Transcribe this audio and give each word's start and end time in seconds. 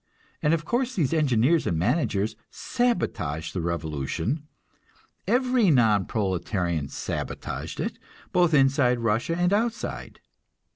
And 0.41 0.55
of 0.55 0.65
course 0.65 0.95
these 0.95 1.13
engineers 1.13 1.67
and 1.67 1.77
managers 1.77 2.35
sabotaged 2.49 3.53
the 3.53 3.61
revolution 3.61 4.47
every 5.27 5.69
non 5.69 6.07
proletarian 6.07 6.87
sabotaged 6.89 7.79
it, 7.79 7.99
both 8.31 8.55
inside 8.55 8.97
Russia 8.99 9.35
and 9.37 9.53
outside. 9.53 10.19